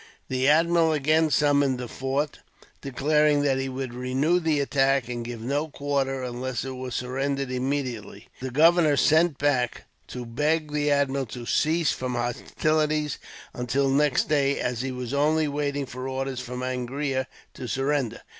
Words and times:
The 0.29 0.47
admiral 0.47 0.93
again 0.93 1.29
summoned 1.29 1.77
the 1.77 1.87
fort, 1.87 2.39
declaring 2.81 3.43
that 3.43 3.59
he 3.59 3.69
would 3.69 3.93
renew 3.93 4.39
the 4.39 4.59
attack, 4.59 5.07
and 5.07 5.23
give 5.23 5.41
no 5.41 5.67
quarter, 5.67 6.23
unless 6.23 6.65
it 6.65 6.71
was 6.71 6.95
surrendered 6.95 7.51
immediately. 7.51 8.27
The 8.39 8.49
governor 8.49 8.97
sent 8.97 9.37
back 9.37 9.83
to 10.07 10.25
beg 10.25 10.71
the 10.71 10.89
admiral 10.89 11.27
to 11.27 11.45
cease 11.45 11.91
from 11.91 12.15
hostilities 12.15 13.19
until 13.53 13.89
next 13.89 14.27
day, 14.27 14.59
as 14.59 14.81
he 14.81 14.91
was 14.91 15.13
only 15.13 15.47
waiting 15.47 15.85
for 15.85 16.07
orders 16.09 16.39
from 16.39 16.63
Angria 16.63 17.27
to 17.53 17.67
surrender. 17.67 18.21